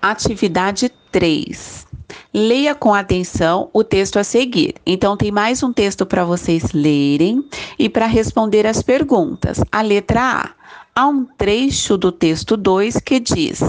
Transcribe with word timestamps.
Atividade 0.00 0.90
3. 1.10 1.86
Leia 2.32 2.74
com 2.74 2.94
atenção 2.94 3.68
o 3.72 3.82
texto 3.82 4.18
a 4.18 4.24
seguir. 4.24 4.74
Então, 4.86 5.16
tem 5.16 5.32
mais 5.32 5.62
um 5.62 5.72
texto 5.72 6.06
para 6.06 6.24
vocês 6.24 6.72
lerem 6.72 7.44
e 7.78 7.88
para 7.88 8.06
responder 8.06 8.66
as 8.66 8.82
perguntas. 8.82 9.60
A 9.72 9.82
letra 9.82 10.20
A. 10.20 10.50
Há 10.94 11.06
um 11.06 11.24
trecho 11.24 11.96
do 11.96 12.10
texto 12.10 12.56
2 12.56 12.98
que 13.00 13.20
diz: 13.20 13.60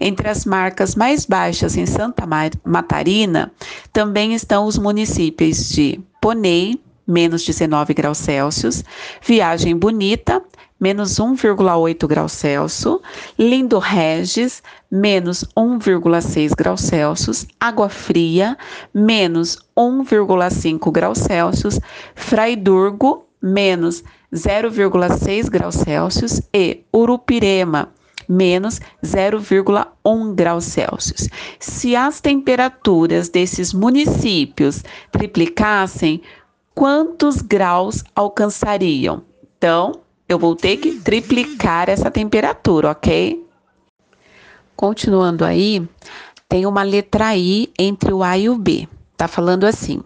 entre 0.00 0.28
as 0.28 0.44
marcas 0.44 0.94
mais 0.94 1.24
baixas 1.24 1.76
em 1.76 1.86
Santa 1.86 2.24
Matarina 2.64 3.50
também 3.92 4.34
estão 4.34 4.66
os 4.66 4.76
municípios 4.76 5.70
de 5.70 5.98
Ponei, 6.20 6.78
menos 7.06 7.44
19 7.44 7.94
graus 7.94 8.18
Celsius, 8.18 8.84
Viagem 9.22 9.76
Bonita, 9.76 10.42
menos 10.84 11.12
1,8 11.18 12.06
graus 12.06 12.32
Celsius, 12.32 13.00
Lindo 13.38 13.78
Regis, 13.78 14.62
menos 14.90 15.42
1,6 15.56 16.54
graus 16.54 16.82
Celsius, 16.82 17.46
Água 17.58 17.88
Fria, 17.88 18.58
menos 18.92 19.58
1,5 19.74 20.92
graus 20.92 21.20
Celsius, 21.20 21.80
Fraidurgo, 22.14 23.26
menos 23.40 24.04
0,6 24.30 25.48
graus 25.48 25.76
Celsius 25.76 26.42
e 26.52 26.84
Urupirema, 26.92 27.88
menos 28.28 28.78
0,1 29.02 30.34
graus 30.34 30.64
Celsius. 30.64 31.30
Se 31.58 31.96
as 31.96 32.20
temperaturas 32.20 33.30
desses 33.30 33.72
municípios 33.72 34.84
triplicassem, 35.10 36.20
quantos 36.74 37.40
graus 37.40 38.04
alcançariam? 38.14 39.22
Então, 39.56 40.03
eu 40.28 40.38
vou 40.38 40.56
ter 40.56 40.76
que 40.78 40.92
triplicar 41.00 41.88
essa 41.88 42.10
temperatura, 42.10 42.90
ok? 42.90 43.44
Continuando 44.74 45.44
aí, 45.44 45.86
tem 46.48 46.66
uma 46.66 46.82
letra 46.82 47.36
I 47.36 47.72
entre 47.78 48.12
o 48.12 48.22
A 48.22 48.36
e 48.36 48.48
o 48.48 48.56
B. 48.56 48.88
Tá 49.16 49.28
falando 49.28 49.64
assim: 49.64 50.02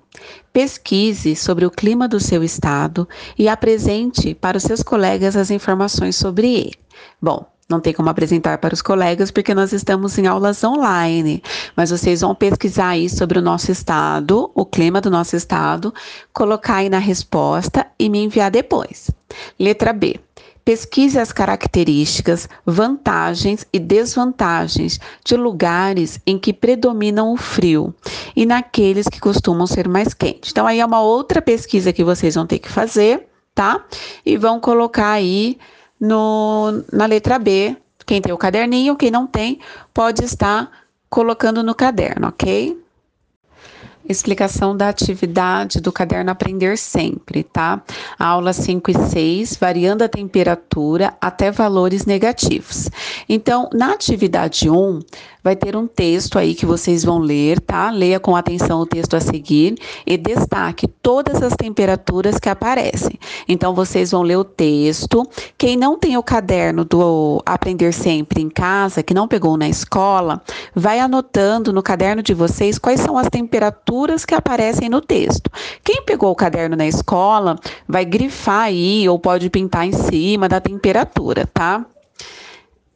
pesquise 0.53 1.35
sobre 1.35 1.65
o 1.65 1.71
clima 1.71 2.07
do 2.07 2.21
seu 2.21 2.45
estado 2.45 3.09
e 3.39 3.49
apresente 3.49 4.35
para 4.35 4.59
os 4.59 4.63
seus 4.63 4.83
colegas 4.83 5.37
as 5.37 5.51
informações 5.51 6.17
sobre 6.17 6.53
ele. 6.53 6.75
Bom, 7.21 7.47
não 7.69 7.81
tem 7.81 7.93
como 7.93 8.09
apresentar 8.09 8.59
para 8.59 8.75
os 8.75 8.83
colegas 8.83 9.31
porque 9.31 9.55
nós 9.55 9.73
estamos 9.73 10.17
em 10.19 10.27
aulas 10.27 10.63
online, 10.65 11.43
mas 11.77 11.91
vocês 11.91 12.23
vão 12.23 12.35
pesquisar 12.35 12.89
aí 12.89 13.09
sobre 13.09 13.39
o 13.39 13.43
nosso 13.43 13.71
estado, 13.71 14.51
o 14.55 14.65
clima 14.65 15.01
do 15.01 15.11
nosso 15.11 15.37
estado, 15.37 15.93
colocar 16.33 16.77
aí 16.77 16.89
na 16.89 16.99
resposta 16.99 17.87
e 17.99 18.09
me 18.09 18.25
enviar 18.25 18.51
depois. 18.51 19.11
Letra 19.59 19.93
B. 19.93 20.21
Pesquise 20.65 21.19
as 21.19 21.33
características, 21.33 22.47
vantagens 22.67 23.67
e 23.73 23.79
desvantagens 23.79 25.01
de 25.25 25.35
lugares 25.35 26.21
em 26.27 26.39
que 26.39 26.53
predominam 26.53 27.33
o 27.33 27.39
frio 27.39 27.95
e 28.37 28.45
naqueles 28.45 29.09
que 29.09 29.19
costumam 29.19 29.67
ser 29.67 29.89
mais 29.89 30.13
quentes. 30.13 30.51
Então, 30.51 30.67
aí 30.67 30.81
é 30.81 30.85
uma 30.85 31.01
outra 31.01 31.41
pesquisa 31.41 31.91
que 31.91 32.05
vocês 32.05 32.35
vão 32.35 32.47
ter 32.47 32.59
que 32.59 32.69
fazer, 32.69 33.27
tá? 33.55 33.83
E 34.27 34.37
vão 34.37 34.61
colocar 34.61 35.11
aí 35.11 35.59
no, 35.99 36.85
na 36.93 37.07
letra 37.07 37.39
B. 37.39 37.75
Quem 38.05 38.21
tem 38.21 38.33
o 38.33 38.39
caderninho, 38.39 38.97
quem 38.97 39.11
não 39.11 39.27
tem, 39.27 39.61
pode 39.95 40.23
estar 40.23 40.71
colocando 41.09 41.63
no 41.63 41.75
caderno, 41.75 42.29
ok? 42.29 42.79
Explicação 44.09 44.75
da 44.75 44.89
atividade 44.89 45.83
do 45.83 45.93
caderno 45.93 46.31
Aprender 46.31 46.79
Sempre, 46.79 47.43
tá? 47.43 47.83
Aula 48.19 48.55
5 48.55 48.91
e 48.91 48.95
6, 48.95 49.57
variando 49.61 50.03
a 50.03 50.09
temperatura 50.09 51.15
até 51.21 51.51
valores 51.51 52.07
negativos. 52.07 52.89
Então, 53.29 53.69
na 53.71 53.93
atividade 53.93 54.71
1, 54.71 55.01
vai 55.45 55.55
ter 55.55 55.77
um 55.77 55.87
texto 55.87 56.39
aí 56.39 56.55
que 56.55 56.65
vocês 56.65 57.05
vão 57.05 57.19
ler, 57.19 57.61
tá? 57.61 57.91
Leia 57.91 58.19
com 58.19 58.35
atenção 58.35 58.81
o 58.81 58.87
texto 58.87 59.15
a 59.15 59.21
seguir 59.21 59.77
e 60.07 60.17
destaque 60.17 60.89
todas 60.89 61.43
as 61.43 61.55
temperaturas 61.55 62.39
que 62.39 62.49
aparecem. 62.49 63.19
Então, 63.47 63.75
vocês 63.75 64.11
vão 64.11 64.23
ler 64.23 64.37
o 64.37 64.45
texto. 64.45 65.29
Quem 65.59 65.77
não 65.77 65.99
tem 65.99 66.17
o 66.17 66.23
caderno 66.23 66.83
do 66.83 67.43
Aprender 67.45 67.93
Sempre 67.93 68.41
em 68.41 68.49
casa, 68.49 69.03
que 69.03 69.13
não 69.13 69.29
pegou 69.29 69.57
na 69.57 69.69
escola, 69.69 70.43
vai 70.75 70.99
anotando 70.99 71.73
no 71.73 71.83
caderno 71.83 72.23
de 72.23 72.33
vocês 72.33 72.79
quais 72.79 73.01
são 73.01 73.19
as 73.19 73.29
temperaturas 73.29 73.98
que 74.27 74.35
aparecem 74.35 74.89
no 74.89 75.01
texto. 75.01 75.51
Quem 75.83 76.03
pegou 76.03 76.31
o 76.31 76.37
caderno 76.37 76.77
na 76.77 76.87
escola, 76.87 77.57
vai 77.87 78.05
grifar 78.05 78.65
aí 78.65 79.09
ou 79.09 79.19
pode 79.19 79.51
pintar 79.51 79.87
em 79.87 79.93
cima 79.93 80.49
da 80.49 80.61
temperatura, 80.61 81.47
tá? 81.53 81.85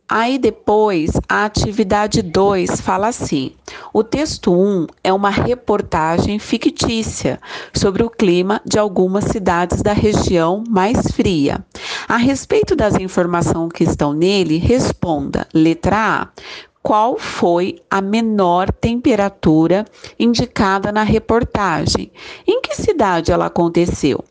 Aí 0.09 0.39
depois, 0.39 1.13
a 1.27 1.47
atividade 1.47 2.21
2 2.21 2.83
fala 2.83 3.09
assim: 3.09 3.53
o 3.95 4.05
texto 4.05 4.53
1 4.53 4.57
um 4.57 4.87
é 5.03 5.11
uma 5.11 5.31
reportagem 5.31 6.39
fictícia 6.39 7.41
sobre 7.73 8.03
o 8.03 8.11
clima 8.11 8.61
de 8.65 8.79
algumas 8.79 9.25
cidades 9.25 9.81
da 9.81 9.95
região 9.95 10.63
mais 10.69 11.11
fria. 11.13 11.65
A 12.07 12.19
respeito 12.19 12.77
das 12.77 12.97
informações 12.97 13.73
que 13.73 13.85
estão 13.85 14.13
nele, 14.13 14.59
responda: 14.59 15.49
letra 15.55 15.97
A 15.97 16.29
qual 16.83 17.17
foi 17.17 17.81
a 17.89 18.01
menor 18.01 18.73
temperatura 18.73 19.85
indicada 20.19 20.91
na 20.91 21.05
reportagem. 21.05 22.11
Em 22.47 22.61
que 22.61 22.75
cidade 22.75 23.31
ela 23.31 23.47
aconteceu? 23.47 24.25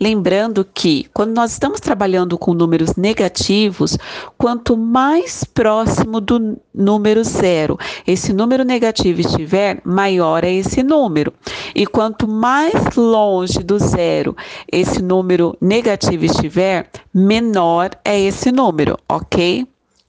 Lembrando 0.00 0.64
que, 0.64 1.06
quando 1.12 1.34
nós 1.34 1.52
estamos 1.52 1.80
trabalhando 1.80 2.38
com 2.38 2.54
números 2.54 2.96
negativos, 2.96 3.98
quanto 4.38 4.76
mais 4.76 5.44
próximo 5.44 6.20
do 6.20 6.58
número 6.74 7.22
zero 7.22 7.78
esse 8.06 8.32
número 8.32 8.64
negativo 8.64 9.20
estiver, 9.20 9.82
maior 9.84 10.44
é 10.44 10.52
esse 10.52 10.82
número. 10.82 11.32
E 11.74 11.86
quanto 11.86 12.26
mais 12.26 12.96
longe 12.96 13.58
do 13.58 13.78
zero 13.78 14.34
esse 14.72 15.02
número 15.02 15.54
negativo 15.60 16.24
estiver, 16.24 16.88
menor 17.12 17.90
é 18.02 18.18
esse 18.18 18.50
número, 18.50 18.98
ok? 19.06 19.66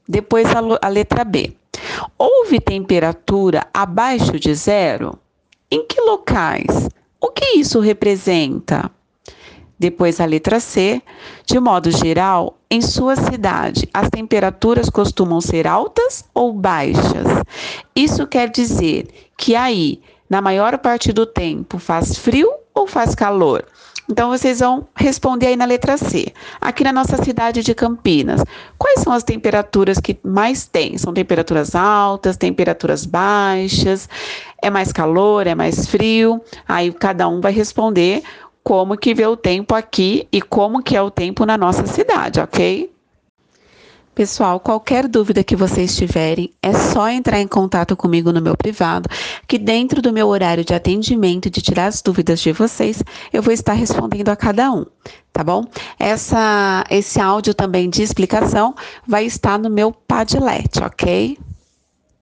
Depois 0.08 0.48
a, 0.48 0.88
a 0.88 0.90
letra 0.90 1.26
B. 1.26 1.59
Houve 2.18 2.60
temperatura 2.60 3.68
abaixo 3.74 4.40
de 4.40 4.54
zero? 4.54 5.18
Em 5.72 5.86
que 5.86 6.02
locais? 6.02 6.90
O 7.20 7.30
que 7.30 7.58
isso 7.58 7.80
representa? 7.80 8.90
Depois 9.78 10.20
a 10.20 10.26
letra 10.26 10.60
C. 10.60 11.02
De 11.46 11.60
modo 11.60 11.90
geral, 11.90 12.58
em 12.70 12.82
sua 12.82 13.16
cidade, 13.16 13.88
as 13.94 14.10
temperaturas 14.10 14.90
costumam 14.90 15.40
ser 15.40 15.66
altas 15.66 16.26
ou 16.34 16.54
baixas? 16.54 17.28
Isso 17.96 18.28
quer 18.28 18.50
dizer 18.50 19.08
que 19.38 19.56
aí, 19.56 20.02
na 20.30 20.42
maior 20.42 20.78
parte 20.78 21.14
do 21.14 21.26
tempo, 21.26 21.80
faz 21.80 22.18
frio 22.18 22.52
ou 22.74 22.88
faz 22.88 23.16
calor? 23.16 23.66
Então 24.12 24.30
vocês 24.30 24.60
vão 24.60 24.88
responder 24.96 25.48
aí 25.48 25.56
na 25.56 25.66
letra 25.66 25.96
C. 25.96 26.34
Aqui 26.60 26.84
na 26.84 26.92
nossa 26.92 27.24
cidade 27.24 27.62
de 27.62 27.76
Campinas, 27.76 28.44
quais 28.76 29.02
são 29.02 29.14
as 29.14 29.24
temperaturas 29.24 30.00
que 30.00 30.18
mais 30.24 30.66
tem? 30.66 30.98
São 30.98 31.14
temperaturas 31.14 31.76
altas, 31.76 32.36
temperaturas 32.36 33.06
baixas? 33.06 34.10
É 34.64 34.70
mais 34.72 34.92
calor, 34.92 35.46
é 35.46 35.54
mais 35.54 35.86
frio? 35.86 36.42
Aí 36.68 36.92
cada 36.92 37.28
um 37.28 37.40
vai 37.40 37.52
responder 37.52 38.24
como 38.64 38.98
que 38.98 39.14
vê 39.14 39.28
o 39.28 39.38
tempo 39.38 39.76
aqui 39.76 40.28
e 40.32 40.42
como 40.42 40.82
que 40.82 40.96
é 40.96 41.02
o 41.02 41.12
tempo 41.12 41.46
na 41.46 41.58
nossa 41.58 41.86
cidade, 41.86 42.40
ok? 42.40 42.92
Pessoal, 44.20 44.60
qualquer 44.60 45.08
dúvida 45.08 45.46
que 45.46 45.56
vocês 45.56 45.96
tiverem, 45.96 46.54
é 46.62 46.74
só 46.74 47.08
entrar 47.08 47.40
em 47.40 47.48
contato 47.48 47.96
comigo 47.96 48.34
no 48.34 48.42
meu 48.42 48.54
privado, 48.54 49.08
que 49.48 49.58
dentro 49.58 50.02
do 50.02 50.12
meu 50.12 50.28
horário 50.28 50.66
de 50.66 50.74
atendimento 50.74 51.50
de 51.50 51.62
tirar 51.62 51.86
as 51.86 52.02
dúvidas 52.02 52.42
de 52.42 52.52
vocês, 52.52 53.02
eu 53.32 53.42
vou 53.42 53.54
estar 53.54 53.72
respondendo 53.72 54.28
a 54.28 54.36
cada 54.36 54.74
um, 54.74 54.86
tá 55.32 55.42
bom? 55.42 55.64
Essa, 55.98 56.84
esse 56.90 57.18
áudio 57.22 57.54
também 57.54 57.90
de 57.90 58.04
explicação 58.04 58.76
vai 59.08 59.24
estar 59.24 59.58
no 59.58 59.70
meu 59.70 59.90
Padlet, 59.90 60.84
ok? 60.84 61.38